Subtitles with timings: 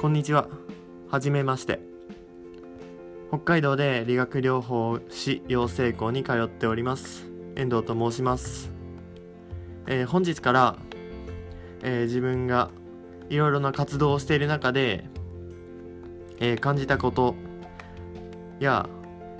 [0.00, 0.48] こんにちは。
[1.10, 1.78] はじめまして。
[3.28, 7.30] 北海道で理学療法士養成校に通っております。
[7.54, 8.70] 遠藤と申します。
[9.86, 10.78] えー本日から、
[11.82, 12.70] えー自分が
[13.28, 15.04] いろいろな活動をしている中で、
[16.38, 17.34] えー感じたこと
[18.58, 18.88] や、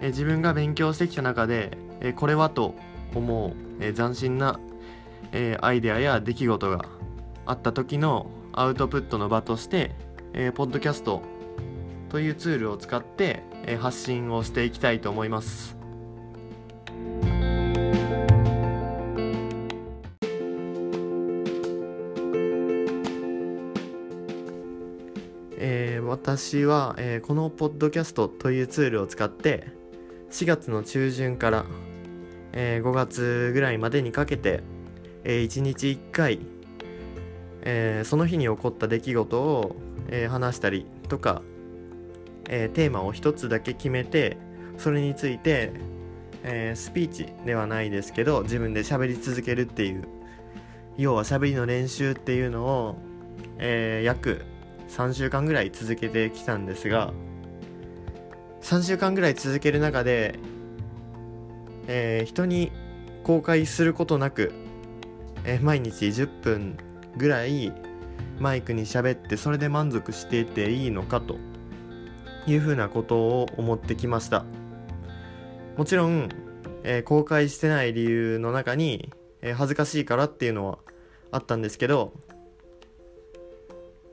[0.00, 2.74] えー自分が勉強してきた中で、えーこれはと
[3.14, 4.58] 思う、えー斬新な、
[5.32, 6.86] えーアイデアや出来事が
[7.44, 9.94] あった時のアウトプットの場として、
[10.38, 11.22] えーポッドキャスト
[12.10, 15.78] というツールを使って、えー発信をしていきたいと思います。
[25.58, 29.68] えー私は、えーこのポッドキャストというツールを使って
[30.30, 31.64] 4月の中旬から、
[32.52, 34.62] えー5月ぐらいまでにかけて、
[35.24, 36.40] え1日1回、
[37.68, 39.76] えーその日に起こった出来事を、
[40.08, 41.42] えー話したりとか、
[42.48, 44.38] えーテーマを一つだけ決めて
[44.78, 45.72] それについて、
[46.44, 50.04] えスピーチではないですけど自分で喋り続けるっていう
[50.96, 52.96] 要は喋りの練習っていうのを、
[53.58, 54.44] え約
[54.88, 57.12] 3週間ぐらい続けてきたんですが
[58.62, 60.38] 3週間ぐらい続ける中で、
[61.88, 62.70] え人に
[63.24, 64.52] 公開することなく、
[65.44, 66.76] え毎日10分
[67.16, 67.72] ぐらい
[68.38, 71.36] マイクに喋ってそれで満足していていいのかと
[72.46, 74.44] いうふうなことを思ってきました。
[75.76, 76.28] もちろん、
[76.84, 80.78] えー公開してない理由の中に、えー恥ずかしいからっていうのは
[81.30, 82.12] あったんですけど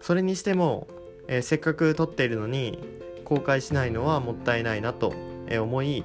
[0.00, 0.88] それにしても、
[1.28, 2.78] えーせっかく撮っているのに
[3.24, 5.12] 公開しないのはもったいないなと、
[5.60, 6.04] 思い、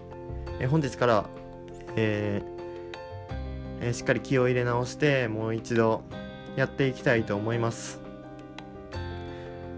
[0.59, 1.29] え本日から、
[1.95, 2.41] え
[3.81, 6.03] えーしっかり気を入れ直してもう一度
[6.59, 8.01] やっていきたいと思います。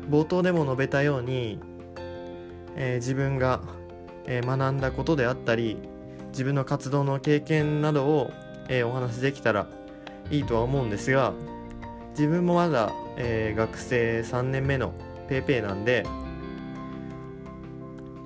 [0.09, 1.59] 冒頭でも述べたように、
[2.75, 3.61] えー自分が、
[4.25, 5.77] えー学んだことであったり
[6.29, 8.31] 自分の活動の経験などを、
[8.67, 9.67] えーお話しできたら
[10.31, 11.33] いいとは思うんですが
[12.11, 14.95] 自分もまだ、えー学生3年目の
[15.29, 16.03] ペーペーなんで、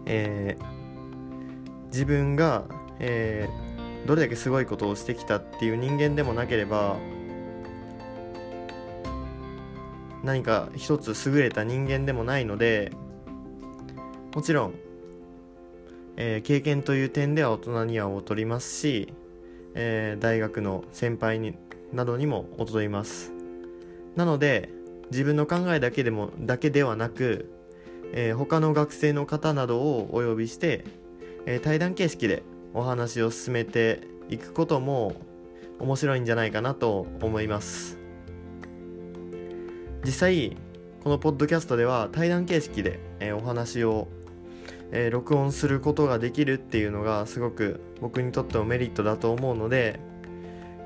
[0.05, 0.66] えー
[1.87, 2.63] 自分が、
[2.99, 6.95] えーどれだけすごいことをしてきたっていう人間でもなければ
[10.25, 12.91] 何か一つ優れた人間でもないので
[14.33, 14.73] もちろん、
[16.17, 19.13] えー経験という点では大人には劣りますし、
[19.75, 21.55] えー大学の先輩に
[21.93, 23.31] などにも劣ります。
[24.17, 24.69] なので
[25.11, 27.49] 自分の考えだけでもだけではなく、
[28.11, 30.83] えー他の学生の方などをお呼びして、
[31.45, 32.43] えー対談形式で
[32.73, 35.15] お話を進めていくことも
[35.79, 38.04] 面白いんじゃないかなと思います。
[40.05, 40.55] 実際
[41.03, 44.07] このポッドキャストでは対談形式で、えお話を、
[44.91, 49.99] え録音することができるっていうのがすごく僕にとってもメリットだと思うので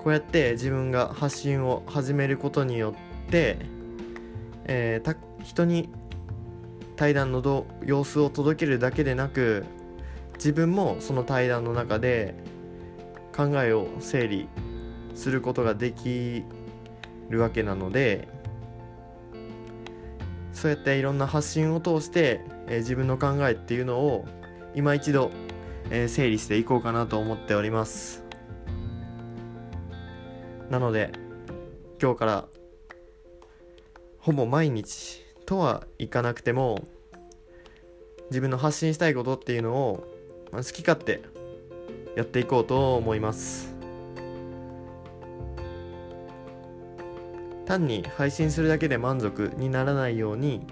[0.01, 2.93] こうやって自分が発信を始めることによ
[3.27, 3.59] って、
[4.65, 5.89] えー人に
[6.97, 9.65] 対談のど様子を届けるだけでなく
[10.35, 12.35] 自分もその対談の中で
[13.35, 14.49] 考えを整理
[15.15, 16.43] することができ
[17.29, 18.27] るわけなので
[20.59, 24.25] そうやっていろんな発信を通して、えー自分の考えっていうのを
[24.75, 25.31] 今一度、
[25.89, 28.25] えー整理していこうかなと思っております。
[30.69, 31.13] なので
[32.01, 32.45] 今日から
[34.19, 36.85] ほぼ毎日とはいかなくても
[38.29, 40.03] 自分の発信したいことっていうのを
[40.51, 41.21] ま好き勝手
[42.17, 43.78] やっていこうと思います。
[47.69, 50.65] 単に配信するだけで満足にならないように、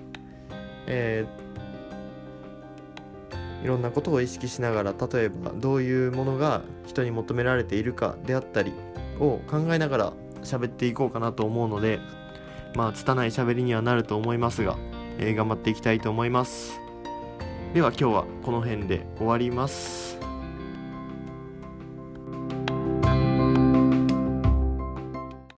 [0.88, 1.48] えー
[3.64, 8.72] いろんなことを意識しながら例えばどういうものが人に求められているかであったり
[9.20, 10.14] を考えながら
[10.44, 12.00] 喋っていこうかなと思うので
[12.76, 14.78] まあ拙い喋りにはなると思いますが、
[15.18, 16.80] えー頑張っていきたいと思います。
[17.74, 20.17] では今日はこの辺で終わります。